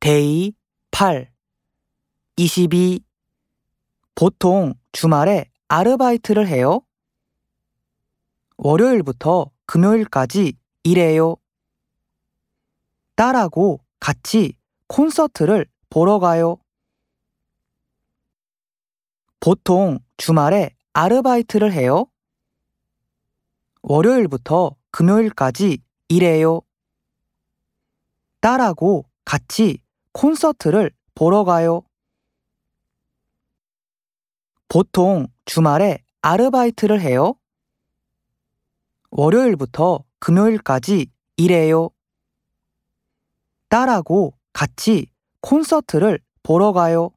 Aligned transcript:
Day 0.00 0.54
8 0.92 1.30
22 2.36 3.04
보통 4.14 4.72
주말에 4.92 5.50
아르바이트를 5.68 6.48
해요? 6.48 6.80
월요일부터 8.56 9.50
금요일까지 9.66 10.54
일해요. 10.84 11.36
딸하고 13.14 13.84
같이 14.00 14.56
콘서트를 14.86 15.66
보러 15.90 16.18
가요. 16.18 16.56
보통 19.38 19.98
주말에 20.16 20.70
아르바이트를 20.94 21.74
해요? 21.74 22.06
월요일부터 23.82 24.76
금요일까지 24.92 25.82
일해요. 26.08 26.62
딸하고 28.40 29.04
같이 29.26 29.82
콘서트를 30.12 30.90
보러 31.14 31.44
가요. 31.44 31.82
보통 34.68 35.26
주말에 35.44 35.98
아르바이트를 36.22 37.00
해요? 37.00 37.34
월요일부터 39.10 40.04
금요일까지 40.20 41.10
일해요. 41.36 41.90
딸하고 43.68 44.34
같이 44.52 45.06
콘서트를 45.40 46.20
보러 46.42 46.72
가요. 46.72 47.10